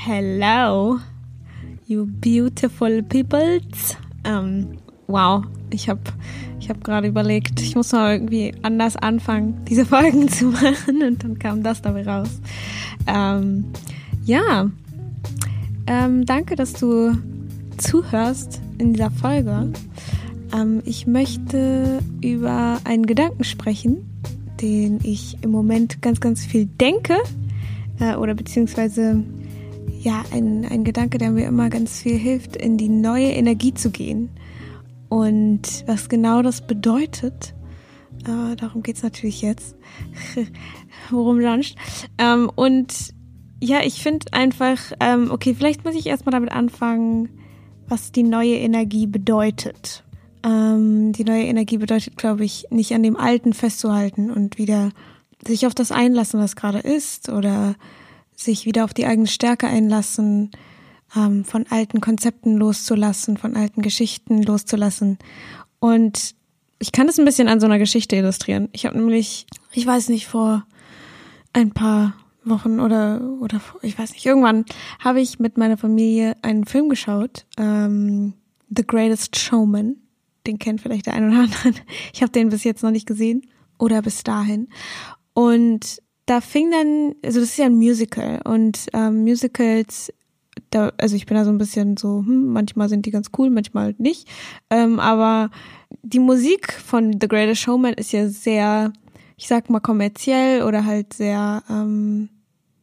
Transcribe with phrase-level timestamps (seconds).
[0.00, 1.00] Hello,
[1.88, 3.96] you beautiful peoples.
[4.22, 4.78] Ähm,
[5.08, 6.00] wow, ich habe
[6.60, 11.24] ich hab gerade überlegt, ich muss mal irgendwie anders anfangen, diese Folgen zu machen und
[11.24, 12.40] dann kam das dabei raus.
[13.08, 13.64] Ähm,
[14.24, 14.70] ja,
[15.88, 17.18] ähm, danke, dass du
[17.76, 19.72] zuhörst in dieser Folge.
[20.54, 24.08] Ähm, ich möchte über einen Gedanken sprechen,
[24.62, 27.16] den ich im Moment ganz, ganz viel denke
[27.98, 29.24] äh, oder beziehungsweise
[30.08, 33.90] ja, ein, ein Gedanke, der mir immer ganz viel hilft, in die neue Energie zu
[33.90, 34.30] gehen.
[35.10, 37.54] Und was genau das bedeutet,
[38.24, 39.76] äh, darum geht's natürlich jetzt.
[41.10, 41.76] Worum sonst?
[42.16, 43.12] Ähm, und
[43.60, 47.28] ja, ich finde einfach, ähm, okay, vielleicht muss ich erstmal damit anfangen,
[47.86, 50.04] was die neue Energie bedeutet.
[50.42, 54.88] Ähm, die neue Energie bedeutet, glaube ich, nicht an dem Alten festzuhalten und wieder
[55.46, 57.74] sich auf das einlassen, was gerade ist, oder
[58.38, 60.52] sich wieder auf die eigene Stärke einlassen,
[61.16, 65.18] ähm, von alten Konzepten loszulassen, von alten Geschichten loszulassen.
[65.80, 66.34] Und
[66.78, 68.68] ich kann das ein bisschen an so einer Geschichte illustrieren.
[68.72, 70.64] Ich habe nämlich, ich weiß nicht, vor
[71.52, 74.64] ein paar Wochen oder oder ich weiß nicht, irgendwann
[75.00, 78.34] habe ich mit meiner Familie einen Film geschaut, ähm,
[78.74, 79.96] The Greatest Showman.
[80.46, 81.74] Den kennt vielleicht der eine oder andere.
[82.12, 83.42] Ich habe den bis jetzt noch nicht gesehen
[83.78, 84.68] oder bis dahin.
[85.34, 90.12] Und da fing dann, also das ist ja ein Musical und ähm, Musicals,
[90.70, 93.48] da, also ich bin da so ein bisschen so, hm, manchmal sind die ganz cool,
[93.48, 94.28] manchmal halt nicht.
[94.68, 95.50] Ähm, aber
[96.02, 98.92] die Musik von The Greatest Showman ist ja sehr,
[99.38, 102.28] ich sag mal, kommerziell oder halt sehr ähm,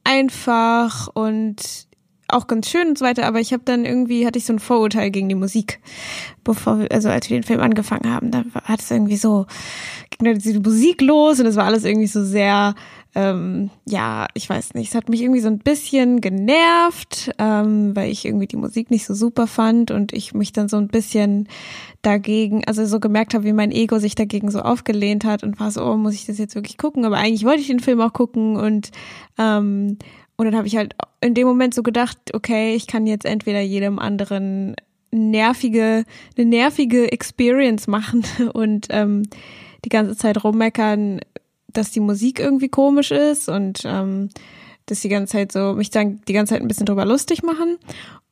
[0.04, 1.88] einfach und
[2.28, 4.60] auch ganz schön und so weiter, aber ich habe dann irgendwie, hatte ich so ein
[4.60, 5.80] Vorurteil gegen die Musik,
[6.44, 9.46] bevor wir, also als wir den Film angefangen haben, da hat es irgendwie so,
[10.10, 12.74] ging da diese Musik los und es war alles irgendwie so sehr
[13.16, 18.12] ähm, ja, ich weiß nicht, es hat mich irgendwie so ein bisschen genervt, ähm, weil
[18.12, 21.48] ich irgendwie die Musik nicht so super fand und ich mich dann so ein bisschen
[22.02, 25.72] dagegen, also so gemerkt habe, wie mein Ego sich dagegen so aufgelehnt hat und war
[25.72, 27.06] so, oh, muss ich das jetzt wirklich gucken?
[27.06, 28.92] Aber eigentlich wollte ich den Film auch gucken und
[29.38, 29.98] ähm,
[30.38, 33.62] und dann habe ich halt in dem Moment so gedacht, okay, ich kann jetzt entweder
[33.62, 34.76] jedem anderen
[35.12, 36.04] nervige,
[36.38, 39.24] eine nervige Experience machen und ähm,
[39.86, 41.22] die ganze Zeit rummeckern,
[41.78, 44.30] dass die Musik irgendwie komisch ist und ähm,
[44.86, 47.78] dass die ganze Zeit so mich dann die ganze Zeit ein bisschen drüber lustig machen.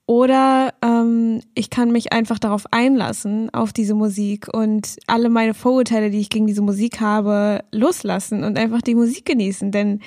[0.05, 6.11] Oder ähm, ich kann mich einfach darauf einlassen, auf diese Musik und alle meine Vorurteile,
[6.11, 9.71] die ich gegen diese Musik habe, loslassen und einfach die Musik genießen.
[9.71, 10.01] Denn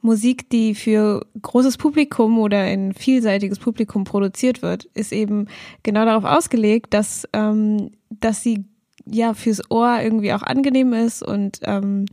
[0.00, 5.46] Musik, die für großes Publikum oder ein vielseitiges Publikum produziert wird, ist eben
[5.82, 8.64] genau darauf ausgelegt, dass, ähm, dass sie
[9.06, 12.06] ja fürs Ohr irgendwie auch angenehm ist und ähm,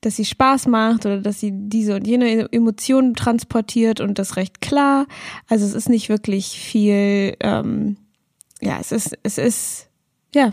[0.00, 4.60] dass sie Spaß macht oder dass sie diese und jene Emotionen transportiert und das recht
[4.60, 5.06] klar.
[5.48, 7.96] Also es ist nicht wirklich viel, ähm,
[8.60, 9.88] ja, es ist, es ist,
[10.34, 10.52] ja,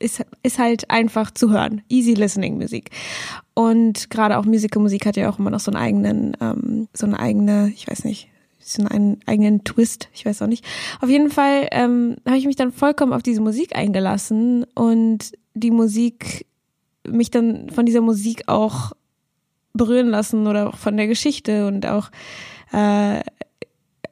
[0.00, 1.82] ist, ist halt einfach zu hören.
[1.88, 2.90] Easy listening Musik.
[3.54, 7.06] Und gerade auch Musical Musik hat ja auch immer noch so einen eigenen, ähm, so
[7.06, 8.28] eine eigene, ich weiß nicht,
[8.60, 10.64] so einen eigenen Twist, ich weiß auch nicht.
[11.00, 15.70] Auf jeden Fall ähm, habe ich mich dann vollkommen auf diese Musik eingelassen und die
[15.70, 16.46] Musik
[17.08, 18.92] mich dann von dieser Musik auch
[19.74, 22.10] berühren lassen oder auch von der Geschichte und auch
[22.72, 23.20] äh,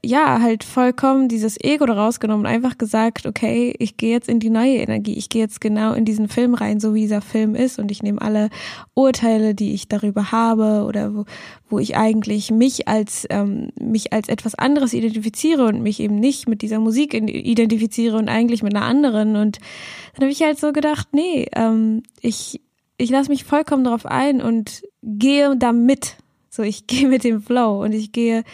[0.06, 4.76] ja, halt vollkommen dieses Ego rausgenommen, einfach gesagt, okay, ich gehe jetzt in die neue
[4.76, 7.90] Energie, ich gehe jetzt genau in diesen Film rein, so wie dieser Film ist und
[7.90, 8.50] ich nehme alle
[8.94, 11.24] Urteile, die ich darüber habe oder wo,
[11.68, 16.48] wo ich eigentlich mich als ähm, mich als etwas anderes identifiziere und mich eben nicht
[16.48, 19.34] mit dieser Musik identifiziere und eigentlich mit einer anderen.
[19.34, 19.58] Und
[20.14, 22.60] dann habe ich halt so gedacht, nee, ähm, ich
[22.98, 26.16] ich lasse mich vollkommen darauf ein und gehe da mit.
[26.50, 28.44] So, ich gehe mit dem Flow und ich gehe,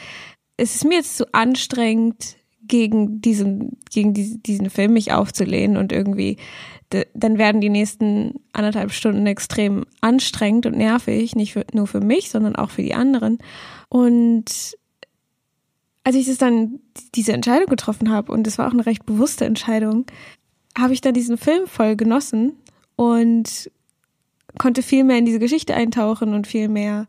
[0.56, 2.36] es ist mir jetzt zu anstrengend,
[2.72, 6.38] gegen diesen, gegen diesen Film mich aufzulehnen und irgendwie,
[7.12, 12.30] dann werden die nächsten anderthalb Stunden extrem anstrengend und nervig, nicht für, nur für mich,
[12.30, 13.38] sondern auch für die anderen.
[13.88, 14.76] Und
[16.04, 16.80] als ich das dann,
[17.14, 20.06] diese Entscheidung getroffen habe, und es war auch eine recht bewusste Entscheidung,
[20.78, 22.54] habe ich dann diesen Film voll genossen
[22.96, 23.70] und
[24.58, 27.06] konnte viel mehr in diese Geschichte eintauchen und viel mehr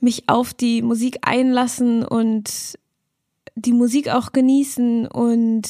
[0.00, 2.78] mich auf die Musik einlassen und
[3.54, 5.68] die Musik auch genießen und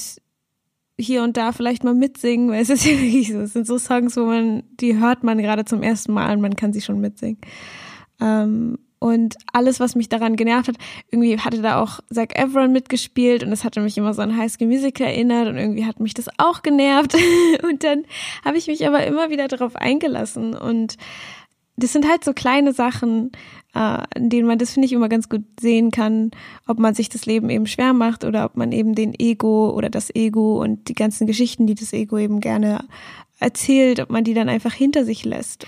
[0.99, 3.79] hier und da vielleicht mal mitsingen, weil es ist ja wirklich so, es sind so
[3.79, 7.01] Songs, wo man, die hört man gerade zum ersten Mal und man kann sie schon
[7.01, 7.39] mitsingen.
[8.21, 10.77] Ähm, und alles, was mich daran genervt hat,
[11.11, 14.51] irgendwie hatte da auch Zac Efron mitgespielt und das hatte mich immer so an High
[14.51, 17.15] School Musical erinnert und irgendwie hat mich das auch genervt.
[17.63, 18.05] Und dann
[18.47, 20.97] habe ich mich aber immer wieder darauf eingelassen und
[21.77, 23.33] das sind halt so kleine Sachen,
[23.75, 26.31] äh, in denen man das finde ich immer ganz gut sehen kann,
[26.67, 29.91] ob man sich das Leben eben schwer macht oder ob man eben den Ego oder
[29.91, 32.85] das Ego und die ganzen Geschichten, die das Ego eben gerne
[33.39, 35.67] erzählt, ob man die dann einfach hinter sich lässt.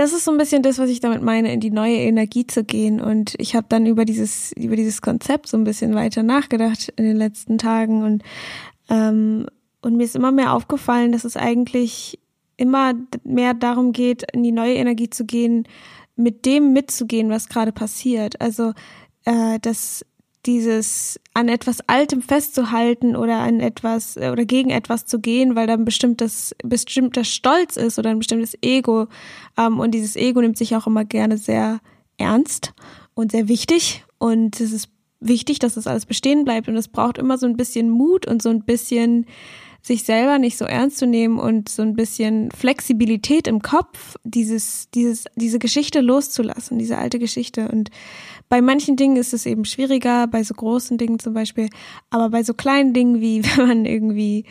[0.00, 2.64] Das ist so ein bisschen das, was ich damit meine, in die neue Energie zu
[2.64, 3.02] gehen.
[3.02, 7.04] Und ich habe dann über dieses über dieses Konzept so ein bisschen weiter nachgedacht in
[7.04, 8.22] den letzten Tagen und
[8.88, 9.46] ähm,
[9.82, 12.18] und mir ist immer mehr aufgefallen, dass es eigentlich
[12.56, 12.94] immer
[13.24, 15.68] mehr darum geht, in die neue Energie zu gehen,
[16.16, 18.40] mit dem mitzugehen, was gerade passiert.
[18.40, 18.72] Also,
[19.26, 20.06] äh, dass
[20.46, 25.66] dieses an etwas Altem festzuhalten oder an etwas äh, oder gegen etwas zu gehen, weil
[25.66, 29.06] dann bestimmtes bestimmter Stolz ist oder ein bestimmtes Ego.
[29.58, 31.80] Ähm, und dieses Ego nimmt sich auch immer gerne sehr
[32.16, 32.72] ernst
[33.14, 34.04] und sehr wichtig.
[34.18, 34.88] Und es ist
[35.20, 36.68] wichtig, dass das alles bestehen bleibt.
[36.68, 39.26] Und es braucht immer so ein bisschen Mut und so ein bisschen
[39.82, 44.90] sich selber nicht so ernst zu nehmen und so ein bisschen Flexibilität im Kopf, dieses,
[44.90, 47.68] dieses, diese Geschichte loszulassen, diese alte Geschichte.
[47.68, 47.90] Und
[48.48, 51.68] bei manchen Dingen ist es eben schwieriger, bei so großen Dingen zum Beispiel,
[52.10, 54.44] aber bei so kleinen Dingen wie wenn man irgendwie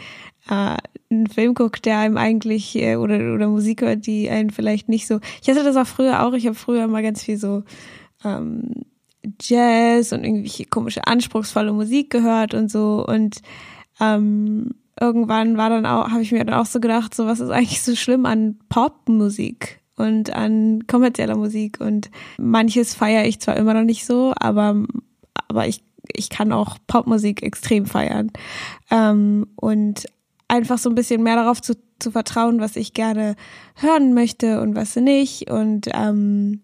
[0.49, 0.77] äh,
[1.11, 5.07] einen Film guckt, der einem eigentlich äh, oder oder Musik hört, die einen vielleicht nicht
[5.07, 5.19] so.
[5.41, 6.33] Ich hatte das auch früher auch.
[6.33, 7.63] Ich habe früher mal ganz viel so
[8.23, 8.71] ähm,
[9.41, 13.41] Jazz und irgendwie komische anspruchsvolle Musik gehört und so und
[13.99, 17.49] ähm, irgendwann war dann auch, habe ich mir dann auch so gedacht, so was ist
[17.49, 21.79] eigentlich so schlimm an Popmusik und an kommerzieller Musik?
[21.79, 24.83] Und manches feiere ich zwar immer noch nicht so, aber
[25.47, 25.83] aber ich
[26.15, 28.31] ich kann auch Popmusik extrem feiern.
[28.89, 30.05] Ähm, und
[30.47, 33.35] einfach so ein bisschen mehr darauf zu, zu vertrauen, was ich gerne
[33.75, 35.49] hören möchte und was nicht.
[35.49, 36.61] Und ähm,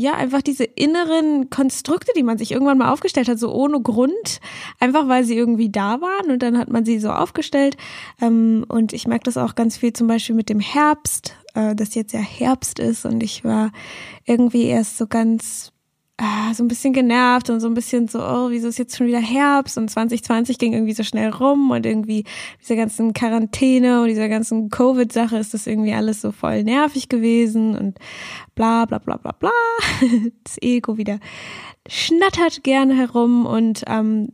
[0.00, 4.40] ja, einfach diese inneren Konstrukte, die man sich irgendwann mal aufgestellt hat, so ohne Grund,
[4.78, 7.76] einfach weil sie irgendwie da waren und dann hat man sie so aufgestellt.
[8.20, 11.94] Ähm, und ich merke das auch ganz viel zum Beispiel mit dem Herbst, äh, dass
[11.94, 13.72] jetzt ja Herbst ist und ich war
[14.24, 15.70] irgendwie erst so ganz
[16.20, 19.06] ah, so ein bisschen genervt und so ein bisschen so, oh, wieso ist jetzt schon
[19.06, 22.24] wieder Herbst und 2020 ging irgendwie so schnell rum und irgendwie
[22.60, 27.76] diese ganzen Quarantäne und dieser ganzen Covid-Sache ist das irgendwie alles so voll nervig gewesen
[27.76, 27.98] und
[28.54, 29.50] bla bla bla bla bla.
[30.44, 31.18] Das Ego wieder
[31.88, 34.28] schnattert gerne herum und ähm,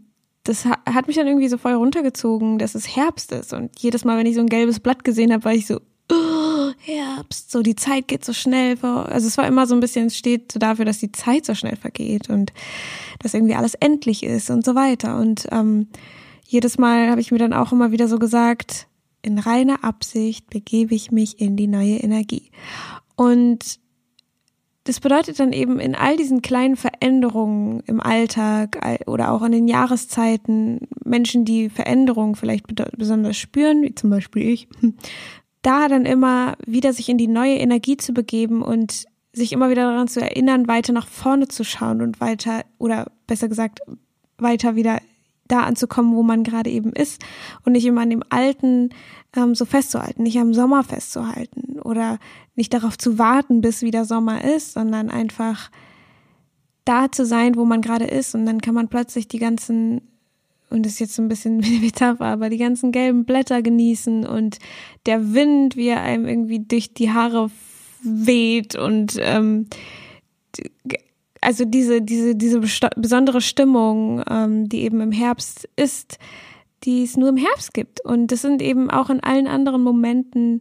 [0.45, 4.19] das hat mich dann irgendwie so voll runtergezogen, dass es Herbst ist und jedes Mal,
[4.19, 5.81] wenn ich so ein gelbes Blatt gesehen habe, war ich so,
[6.13, 6.46] oh,
[6.79, 8.79] Herbst, so die Zeit geht so schnell.
[8.83, 11.77] Also es war immer so ein bisschen, steht so dafür, dass die Zeit so schnell
[11.77, 12.53] vergeht und
[13.21, 15.19] dass irgendwie alles endlich ist und so weiter.
[15.19, 15.89] Und ähm,
[16.47, 18.87] jedes Mal habe ich mir dann auch immer wieder so gesagt,
[19.23, 22.51] in reiner Absicht begebe ich mich in die neue Energie.
[23.17, 23.81] Und
[24.85, 29.67] das bedeutet dann eben in all diesen kleinen Veränderungen im Alltag oder auch in den
[29.67, 34.69] Jahreszeiten, Menschen, die Veränderungen vielleicht besonders spüren, wie zum Beispiel ich,
[35.67, 39.91] da dann immer wieder sich in die neue Energie zu begeben und sich immer wieder
[39.91, 43.81] daran zu erinnern, weiter nach vorne zu schauen und weiter, oder besser gesagt,
[44.39, 45.01] weiter wieder
[45.49, 47.21] da anzukommen, wo man gerade eben ist
[47.65, 48.91] und nicht immer an dem Alten
[49.37, 52.19] ähm, so festzuhalten, nicht am Sommer festzuhalten oder
[52.55, 55.71] nicht darauf zu warten, bis wieder Sommer ist, sondern einfach
[56.85, 58.37] da zu sein, wo man gerade ist.
[58.37, 60.01] Und dann kann man plötzlich die ganzen
[60.71, 64.59] und das ist jetzt so ein bisschen Metapher, aber die ganzen gelben Blätter genießen und
[65.07, 67.51] der Wind, wie er einem irgendwie durch die Haare
[68.03, 69.67] weht und ähm,
[71.41, 72.61] also diese, diese, diese
[72.97, 76.19] besondere Stimmung, ähm, die eben im Herbst ist,
[76.85, 78.05] die es nur im Herbst gibt.
[78.05, 80.61] Und das sind eben auch in allen anderen Momenten,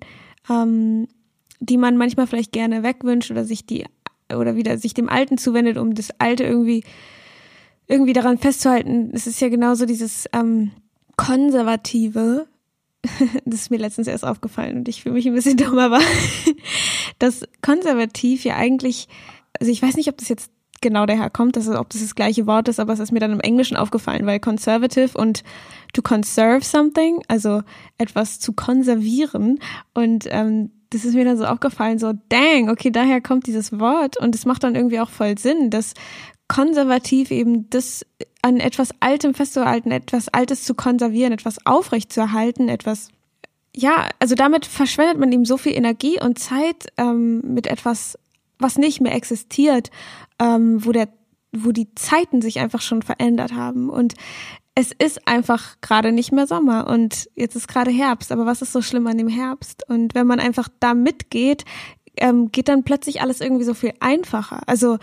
[0.50, 1.08] ähm,
[1.60, 3.86] die man manchmal vielleicht gerne wegwünscht oder sich die
[4.34, 6.84] oder wieder sich dem Alten zuwendet, um das Alte irgendwie
[7.88, 10.72] irgendwie daran festzuhalten, es ist ja genauso dieses ähm,
[11.18, 12.48] konservative,
[13.46, 16.00] das ist mir letztens erst aufgefallen und ich fühle mich ein bisschen dumm, aber
[17.20, 19.08] das konservativ ja eigentlich,
[19.60, 20.52] also ich weiß nicht, ob das jetzt
[20.82, 23.32] genau daher kommt, dass, ob das das gleiche Wort ist, aber es ist mir dann
[23.32, 25.44] im Englischen aufgefallen, weil conservative und
[25.94, 27.64] to conserve something, also
[27.98, 29.60] etwas zu konservieren.
[29.94, 34.18] Und ähm, das ist mir dann so aufgefallen, so dang, okay, daher kommt dieses Wort
[34.18, 35.94] und es macht dann irgendwie auch voll Sinn, dass
[36.48, 38.06] konservativ eben das
[38.42, 43.10] an etwas Altem festzuhalten, etwas Altes zu konservieren, etwas aufrechtzuerhalten, etwas
[43.78, 48.18] ja, also damit verschwendet man ihm so viel Energie und Zeit ähm, mit etwas,
[48.58, 49.92] was nicht mehr existiert,
[50.40, 51.10] ähm, wo der,
[51.52, 54.14] wo die Zeiten sich einfach schon verändert haben und
[54.76, 58.34] es ist einfach gerade nicht mehr Sommer und jetzt ist gerade Herbst.
[58.34, 59.90] Aber was ist so schlimm an dem Herbst?
[59.90, 61.64] Und wenn man einfach da mitgeht,
[62.18, 64.64] ähm, geht dann plötzlich alles irgendwie so viel einfacher.
[64.68, 64.98] Also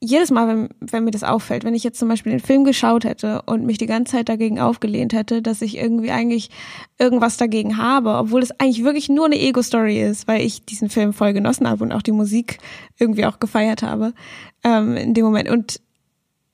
[0.00, 3.04] jedes Mal, wenn, wenn mir das auffällt, wenn ich jetzt zum Beispiel den Film geschaut
[3.04, 6.50] hätte und mich die ganze Zeit dagegen aufgelehnt hätte, dass ich irgendwie eigentlich
[6.98, 11.12] irgendwas dagegen habe, obwohl es eigentlich wirklich nur eine Ego-Story ist, weil ich diesen Film
[11.12, 12.58] voll genossen habe und auch die Musik
[12.98, 14.14] irgendwie auch gefeiert habe
[14.62, 15.50] ähm, in dem Moment.
[15.50, 15.80] Und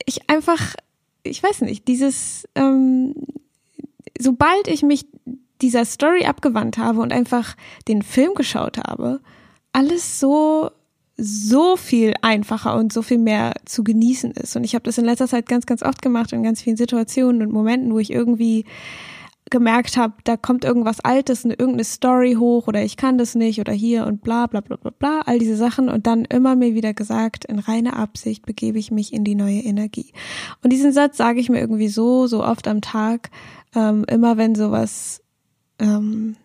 [0.06, 0.74] ich einfach,
[1.22, 3.14] ich weiß nicht, dieses, ähm,
[4.18, 5.06] sobald ich mich
[5.60, 7.56] dieser Story abgewandt habe und einfach
[7.88, 9.20] den Film geschaut habe,
[9.72, 10.70] alles so
[11.16, 14.56] so viel einfacher und so viel mehr zu genießen ist.
[14.56, 17.42] Und ich habe das in letzter Zeit ganz, ganz oft gemacht in ganz vielen Situationen
[17.42, 18.64] und Momenten, wo ich irgendwie
[19.50, 23.60] gemerkt habe, da kommt irgendwas Altes, eine, irgendeine Story hoch oder ich kann das nicht
[23.60, 26.74] oder hier und bla bla bla bla bla, all diese Sachen und dann immer mir
[26.74, 30.12] wieder gesagt, in reiner Absicht begebe ich mich in die neue Energie.
[30.62, 33.30] Und diesen Satz sage ich mir irgendwie so, so oft am Tag,
[33.74, 35.22] ähm, immer wenn sowas
[35.78, 36.36] ähm,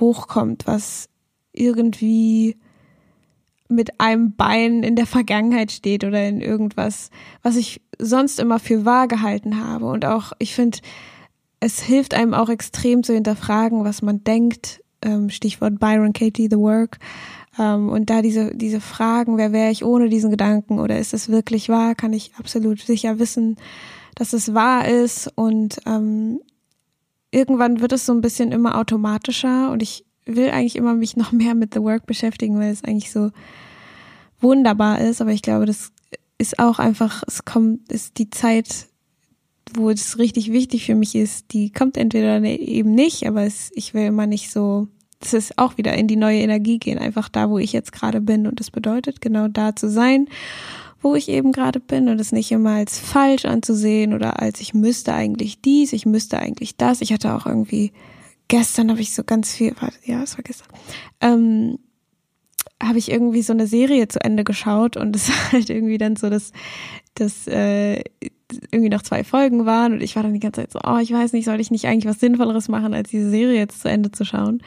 [0.00, 1.08] hochkommt, was
[1.52, 2.56] irgendwie
[3.68, 7.10] mit einem Bein in der Vergangenheit steht oder in irgendwas,
[7.42, 9.86] was ich sonst immer für wahr gehalten habe.
[9.86, 10.78] Und auch, ich finde,
[11.60, 14.82] es hilft einem auch extrem zu hinterfragen, was man denkt.
[15.02, 16.98] Ähm, Stichwort Byron Katie, The Work.
[17.58, 21.28] Ähm, und da diese, diese Fragen, wer wäre ich ohne diesen Gedanken oder ist es
[21.28, 23.56] wirklich wahr, kann ich absolut sicher wissen,
[24.14, 25.30] dass es wahr ist.
[25.34, 26.40] Und ähm,
[27.30, 31.32] irgendwann wird es so ein bisschen immer automatischer und ich will eigentlich immer mich noch
[31.32, 33.30] mehr mit The Work beschäftigen, weil es eigentlich so
[34.40, 35.20] wunderbar ist.
[35.20, 35.92] Aber ich glaube, das
[36.38, 38.88] ist auch einfach, es kommt, ist die Zeit,
[39.74, 43.70] wo es richtig wichtig für mich ist, die kommt entweder ne, eben nicht, aber es,
[43.74, 44.86] ich will immer nicht so,
[45.18, 48.20] das ist auch wieder in die neue Energie gehen, einfach da, wo ich jetzt gerade
[48.20, 48.46] bin.
[48.46, 50.28] Und das bedeutet, genau da zu sein,
[51.00, 54.74] wo ich eben gerade bin und es nicht immer als falsch anzusehen oder als ich
[54.74, 57.00] müsste eigentlich dies, ich müsste eigentlich das.
[57.00, 57.92] Ich hatte auch irgendwie
[58.48, 59.74] gestern habe ich so ganz viel,
[60.04, 60.68] ja, es war gestern,
[61.20, 61.78] ähm,
[62.82, 66.30] habe ich irgendwie so eine Serie zu Ende geschaut und es halt irgendwie dann so,
[66.30, 66.52] dass,
[67.14, 68.02] dass äh,
[68.70, 71.12] irgendwie noch zwei Folgen waren und ich war dann die ganze Zeit so, oh, ich
[71.12, 74.12] weiß nicht, soll ich nicht eigentlich was Sinnvolleres machen, als diese Serie jetzt zu Ende
[74.12, 74.62] zu schauen.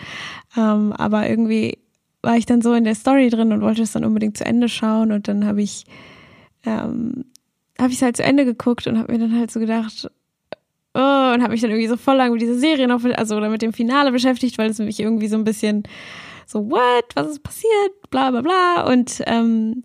[0.58, 1.78] Ähm, aber irgendwie
[2.22, 4.68] war ich dann so in der Story drin und wollte es dann unbedingt zu Ende
[4.68, 5.86] schauen und dann habe ich
[6.66, 7.26] ähm,
[7.80, 10.12] habe ich es halt zu Ende geguckt und habe mir dann halt so gedacht,
[11.00, 13.50] oh, und habe mich dann irgendwie so voll lang mit dieser Serie noch, also oder
[13.50, 15.84] mit dem Finale beschäftigt, weil es mich irgendwie so ein bisschen
[16.46, 18.86] so, what, was ist passiert, bla bla bla.
[18.92, 19.84] Und, ähm,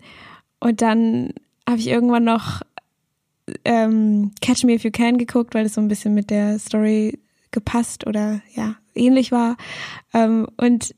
[0.60, 1.34] und dann
[1.68, 2.62] habe ich irgendwann noch
[3.64, 7.18] ähm, Catch Me If You Can geguckt, weil es so ein bisschen mit der Story
[7.50, 9.56] gepasst oder ja, ähnlich war.
[10.12, 10.94] Ähm, und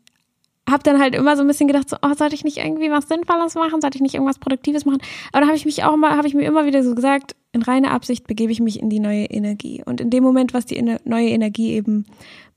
[0.69, 3.09] habe dann halt immer so ein bisschen gedacht, so, oh, sollte ich nicht irgendwie was
[3.09, 4.99] Sinnvolles machen, sollte ich nicht irgendwas Produktives machen?
[5.33, 7.63] Aber dann habe ich mich auch mal, habe ich mir immer wieder so gesagt, in
[7.63, 9.83] reiner Absicht begebe ich mich in die neue Energie.
[9.85, 12.07] Und in dem Moment, was die neue Energie eben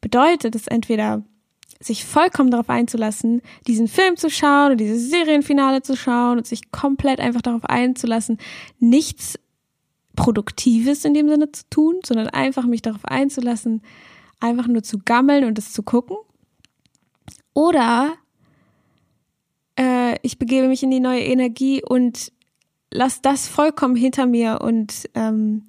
[0.01, 1.23] bedeutet, ist entweder
[1.79, 6.71] sich vollkommen darauf einzulassen, diesen Film zu schauen oder dieses Serienfinale zu schauen und sich
[6.71, 8.37] komplett einfach darauf einzulassen,
[8.79, 9.39] nichts
[10.15, 13.81] Produktives in dem Sinne zu tun, sondern einfach mich darauf einzulassen,
[14.41, 16.17] einfach nur zu gammeln und es zu gucken
[17.53, 18.13] oder
[19.77, 22.31] äh, ich begebe mich in die neue Energie und
[22.91, 25.63] lass das vollkommen hinter mir und ähm,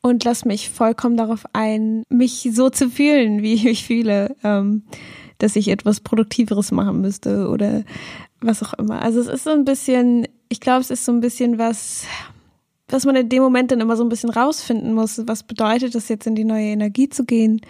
[0.00, 4.82] und lass mich vollkommen darauf ein, mich so zu fühlen, wie ich mich fühle, ähm,
[5.38, 7.84] dass ich etwas Produktiveres machen müsste oder
[8.42, 9.00] was auch immer.
[9.00, 12.04] Also es ist so ein bisschen, ich glaube, es ist so ein bisschen was,
[12.88, 15.22] was man in dem Moment dann immer so ein bisschen rausfinden muss.
[15.26, 17.62] Was bedeutet es jetzt in die neue Energie zu gehen?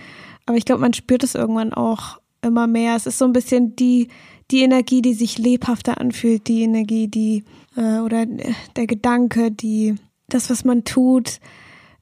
[0.47, 2.97] Aber ich glaube, man spürt es irgendwann auch immer mehr.
[2.97, 4.09] Es ist so ein bisschen die,
[4.51, 7.45] die Energie, die sich lebhafter anfühlt, die Energie, die
[7.77, 9.95] äh, oder der Gedanke, die
[10.29, 11.41] das, was man tut,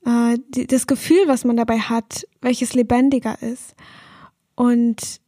[0.05, 3.75] äh, die, das Gefühl, was man dabei hat, welches lebendiger ist.
[4.55, 5.21] Und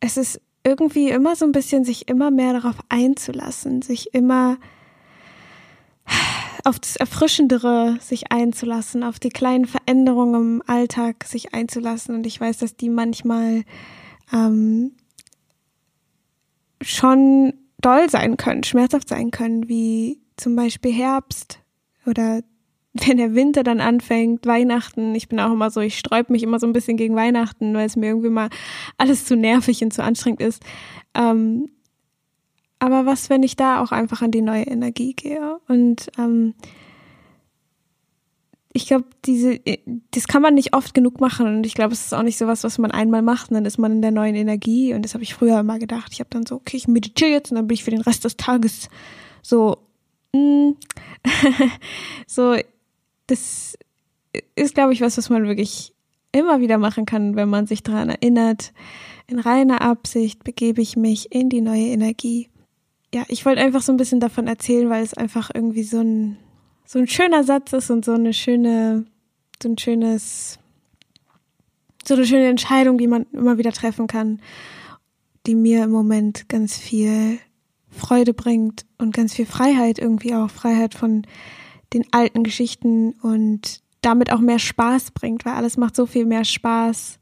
[0.00, 4.58] es ist irgendwie immer so ein bisschen, sich immer mehr darauf einzulassen, sich immer
[6.64, 12.14] auf das Erfrischendere sich einzulassen, auf die kleinen Veränderungen im Alltag sich einzulassen.
[12.14, 13.64] Und ich weiß, dass die manchmal
[14.32, 14.92] ähm,
[16.80, 21.60] schon doll sein können, schmerzhaft sein können, wie zum Beispiel Herbst
[22.06, 22.42] oder
[22.92, 25.14] wenn der Winter dann anfängt, Weihnachten.
[25.14, 27.86] Ich bin auch immer so, ich sträub mich immer so ein bisschen gegen Weihnachten, weil
[27.86, 28.48] es mir irgendwie mal
[28.98, 30.62] alles zu nervig und zu anstrengend ist.
[31.14, 31.70] Ähm,
[32.80, 35.58] aber was, wenn ich da auch einfach an die neue Energie gehe?
[35.68, 36.54] Und ähm,
[38.72, 39.60] ich glaube, diese,
[40.12, 41.46] das kann man nicht oft genug machen.
[41.46, 43.50] Und ich glaube, es ist auch nicht so was, was man einmal macht.
[43.50, 44.94] Und dann ist man in der neuen Energie.
[44.94, 46.12] Und das habe ich früher immer gedacht.
[46.12, 48.24] Ich habe dann so, okay, ich meditiere jetzt und dann bin ich für den Rest
[48.24, 48.88] des Tages
[49.42, 49.78] so,
[50.32, 50.70] mm,
[52.26, 52.56] so,
[53.26, 53.76] das
[54.54, 55.92] ist, glaube ich, was, was man wirklich
[56.32, 58.72] immer wieder machen kann, wenn man sich daran erinnert.
[59.26, 62.49] In reiner Absicht begebe ich mich in die neue Energie.
[63.12, 66.36] Ja, ich wollte einfach so ein bisschen davon erzählen, weil es einfach irgendwie so ein,
[66.84, 69.06] so ein schöner Satz ist und so eine schöne,
[69.62, 70.58] so ein schönes,
[72.06, 74.40] so eine schöne Entscheidung, die man immer wieder treffen kann,
[75.46, 77.38] die mir im Moment ganz viel
[77.90, 81.26] Freude bringt und ganz viel Freiheit irgendwie auch, Freiheit von
[81.92, 86.44] den alten Geschichten und damit auch mehr Spaß bringt, weil alles macht so viel mehr
[86.44, 87.18] Spaß,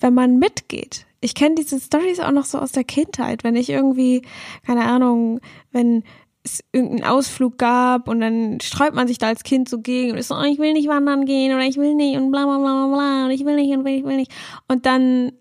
[0.00, 1.05] wenn man mitgeht.
[1.20, 4.22] Ich kenne diese Stories auch noch so aus der Kindheit, wenn ich irgendwie,
[4.66, 5.40] keine Ahnung,
[5.72, 6.04] wenn
[6.44, 10.18] es irgendeinen Ausflug gab und dann sträubt man sich da als Kind so gegen und
[10.18, 12.58] ist so, oh, ich will nicht wandern gehen oder ich will nicht und bla bla
[12.58, 14.32] bla bla und ich will nicht und ich will nicht.
[14.68, 15.32] Und dann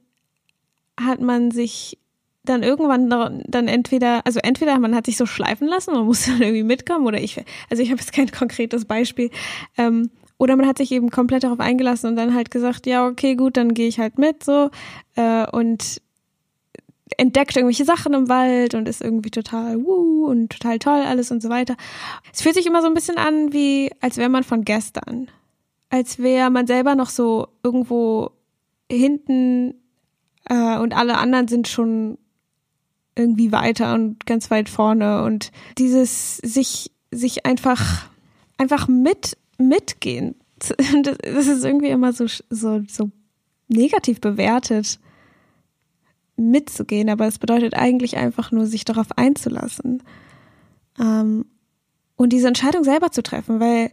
[1.00, 2.00] hat man sich
[2.44, 3.10] dann irgendwann
[3.48, 7.06] dann entweder, also entweder man hat sich so schleifen lassen, man muss dann irgendwie mitkommen
[7.06, 9.30] oder ich, also ich habe jetzt kein konkretes Beispiel,
[9.78, 13.36] ähm, oder man hat sich eben komplett darauf eingelassen und dann halt gesagt, ja, okay,
[13.36, 14.70] gut, dann gehe ich halt mit so
[15.16, 16.02] äh, und
[17.18, 21.42] entdeckt irgendwelche Sachen im Wald und ist irgendwie total wuh und total toll alles und
[21.42, 21.76] so weiter.
[22.34, 25.30] Es fühlt sich immer so ein bisschen an, wie als wäre man von gestern.
[25.90, 28.32] Als wäre man selber noch so irgendwo
[28.92, 29.76] hinten
[30.50, 32.18] äh, und alle anderen sind schon
[33.16, 38.10] irgendwie weiter und ganz weit vorne und dieses sich sich einfach
[38.58, 40.36] einfach mit mitgehen.
[40.98, 43.12] Das ist irgendwie immer so, so, so
[43.68, 45.00] negativ bewertet,
[46.38, 50.04] mitzugehen, aber es bedeutet eigentlich einfach nur, sich darauf einzulassen.
[51.00, 51.46] Ähm,
[52.16, 53.92] und diese Entscheidung selber zu treffen, weil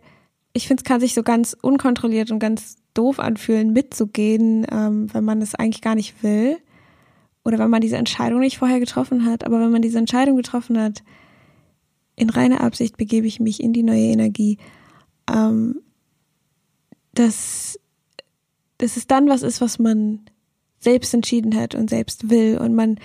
[0.52, 5.24] ich finde, es kann sich so ganz unkontrolliert und ganz doof anfühlen, mitzugehen, ähm, wenn
[5.24, 6.58] man es eigentlich gar nicht will.
[7.44, 9.44] Oder wenn man diese Entscheidung nicht vorher getroffen hat.
[9.44, 11.02] Aber wenn man diese Entscheidung getroffen hat,
[12.14, 14.58] in reiner Absicht begebe ich mich in die neue Energie
[15.30, 15.80] ähm,
[17.14, 17.78] dass,
[18.78, 20.20] dass es dann was ist, was man
[20.78, 22.98] selbst entschieden hat und selbst will und man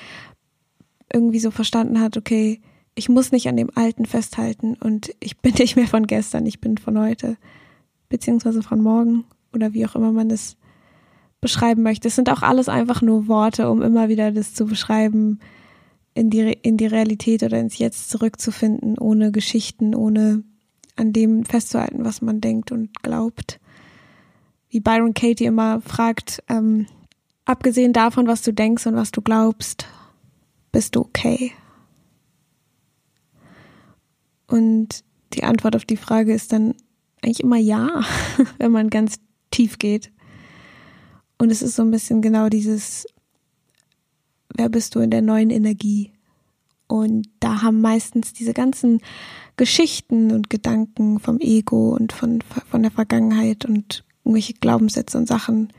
[1.13, 2.61] irgendwie so verstanden hat, okay,
[2.95, 6.59] ich muss nicht an dem Alten festhalten und ich bin nicht mehr von gestern, ich
[6.59, 7.37] bin von heute,
[8.09, 10.57] beziehungsweise von morgen oder wie auch immer man das
[11.39, 12.07] beschreiben möchte.
[12.07, 15.39] Es sind auch alles einfach nur Worte, um immer wieder das zu beschreiben,
[16.15, 20.43] in die, in die Realität oder ins Jetzt zurückzufinden, ohne Geschichten, ohne
[20.97, 23.59] an dem festzuhalten, was man denkt und glaubt.
[24.69, 26.87] Wie Byron Katie immer fragt, ähm,
[27.45, 29.87] abgesehen davon, was du denkst und was du glaubst,
[30.71, 31.53] bist du okay?
[34.47, 36.75] Und die Antwort auf die Frage ist dann
[37.21, 38.03] eigentlich immer ja,
[38.57, 39.19] wenn man ganz
[39.51, 40.11] tief geht.
[41.37, 43.05] Und es ist so ein bisschen genau dieses,
[44.55, 46.11] wer bist du in der neuen Energie?
[46.87, 49.01] Und da haben meistens diese ganzen
[49.57, 55.73] Geschichten und Gedanken vom Ego und von, von der Vergangenheit und irgendwelche Glaubenssätze und Sachen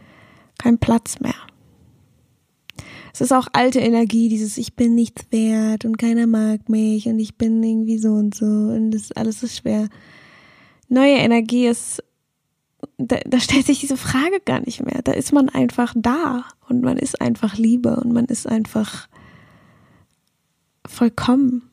[0.59, 1.35] keinen Platz mehr.
[3.13, 7.19] Es ist auch alte Energie, dieses Ich bin nichts wert und keiner mag mich und
[7.19, 9.89] ich bin irgendwie so und so und das alles ist schwer.
[10.89, 12.03] Neue Energie ist,
[12.97, 15.01] da, da stellt sich diese Frage gar nicht mehr.
[15.03, 19.09] Da ist man einfach da und man ist einfach Liebe und man ist einfach
[20.89, 21.71] vollkommen.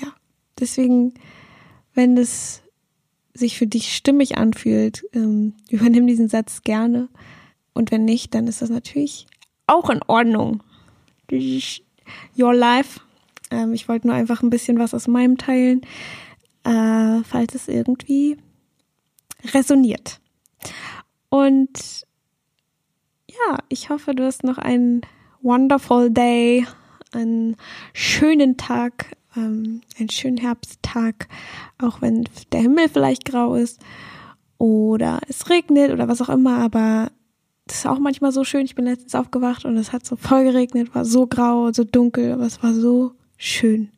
[0.00, 0.12] Ja,
[0.58, 1.14] deswegen
[1.98, 2.62] wenn es
[3.34, 7.08] sich für dich stimmig anfühlt, ähm, übernimm diesen Satz gerne.
[7.74, 9.26] Und wenn nicht, dann ist das natürlich
[9.66, 10.62] auch in Ordnung.
[12.38, 13.00] Your life.
[13.50, 15.80] Ähm, ich wollte nur einfach ein bisschen was aus meinem teilen,
[16.62, 18.36] äh, falls es irgendwie
[19.52, 20.20] resoniert.
[21.30, 22.06] Und
[23.28, 25.02] ja, ich hoffe, du hast noch einen
[25.42, 26.64] wonderful day,
[27.12, 27.56] einen
[27.92, 31.28] schönen Tag, ähm, einen schönen Herbsttag,
[31.78, 33.80] auch wenn der Himmel vielleicht grau ist
[34.58, 37.10] oder es regnet oder was auch immer, aber
[37.66, 38.64] das ist auch manchmal so schön.
[38.64, 42.32] Ich bin letztens aufgewacht und es hat so voll geregnet, war so grau, so dunkel,
[42.32, 43.90] aber es war so schön.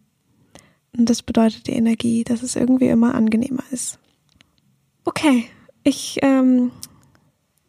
[0.97, 3.99] Und das bedeutet die Energie, dass es irgendwie immer angenehmer ist.
[5.05, 5.47] Okay,
[5.85, 6.73] ich ähm,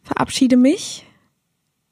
[0.02, 1.06] verabschiede mich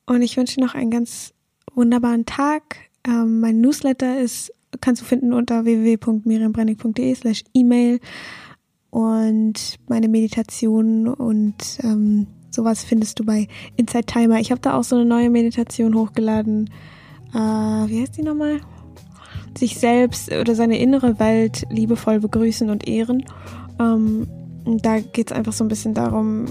[0.06, 1.32] und ich wünsche noch einen ganz
[1.74, 2.89] wunderbaren Tag.
[3.06, 8.00] Ähm, mein Newsletter ist kannst du finden unter www.miriambrennig.de slash E-Mail
[8.90, 14.40] und meine Meditation und ähm, sowas findest du bei Inside Timer.
[14.40, 16.70] Ich habe da auch so eine neue Meditation hochgeladen.
[17.32, 18.60] Äh, wie heißt die nochmal?
[19.56, 23.24] Sich selbst oder seine innere Welt liebevoll begrüßen und ehren.
[23.80, 24.26] Ähm,
[24.82, 26.46] da geht es einfach so ein bisschen darum,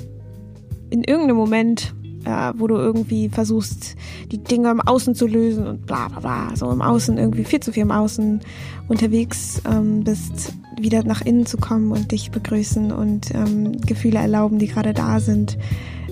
[0.90, 1.94] in irgendeinem Moment
[2.30, 3.96] äh, wo du irgendwie versuchst,
[4.32, 7.60] die Dinge im Außen zu lösen und bla bla bla, so im Außen irgendwie viel
[7.60, 8.42] zu viel im Außen
[8.88, 14.60] unterwegs ähm, bist, wieder nach innen zu kommen und dich begrüßen und ähm, Gefühle erlauben,
[14.60, 15.58] die gerade da sind.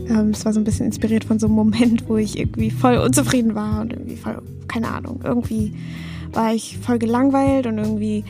[0.09, 2.97] Ähm, es war so ein bisschen inspiriert von so einem Moment, wo ich irgendwie voll
[2.97, 5.73] unzufrieden war und irgendwie voll, keine Ahnung, irgendwie
[6.33, 8.23] war ich voll gelangweilt und irgendwie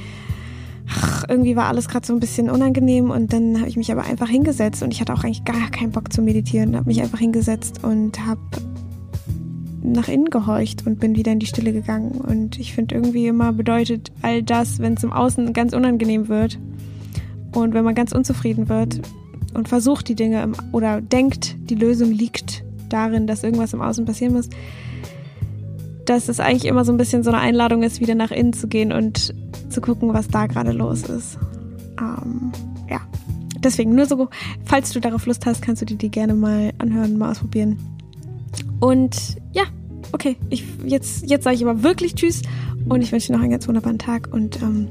[0.97, 4.03] ach, irgendwie war alles gerade so ein bisschen unangenehm und dann habe ich mich aber
[4.03, 7.19] einfach hingesetzt und ich hatte auch eigentlich gar keinen Bock zu meditieren, habe mich einfach
[7.19, 8.41] hingesetzt und habe
[9.83, 12.11] nach innen gehorcht und bin wieder in die Stille gegangen.
[12.11, 16.59] Und ich finde irgendwie immer bedeutet all das, wenn es im Außen ganz unangenehm wird
[17.53, 19.01] und wenn man ganz unzufrieden wird
[19.53, 24.05] und versucht die Dinge im, oder denkt, die Lösung liegt darin, dass irgendwas im Außen
[24.05, 24.49] passieren muss,
[26.05, 28.67] dass es eigentlich immer so ein bisschen so eine Einladung ist, wieder nach innen zu
[28.67, 29.33] gehen und
[29.69, 31.37] zu gucken, was da gerade los ist.
[31.99, 32.51] Ähm,
[32.89, 33.01] ja,
[33.59, 34.29] deswegen nur so,
[34.65, 37.77] falls du darauf Lust hast, kannst du dir die gerne mal anhören, mal ausprobieren.
[38.79, 39.63] Und ja,
[40.11, 42.41] okay, ich, jetzt, jetzt sage ich aber wirklich Tschüss
[42.87, 44.87] und ich wünsche dir noch einen ganz wunderbaren Tag und ähm,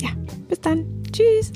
[0.00, 0.10] ja,
[0.48, 0.84] bis dann.
[1.12, 1.52] Tschüss.